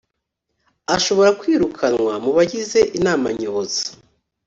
[0.95, 3.85] ashobora kwirukanwa mu bagize inama nyobozi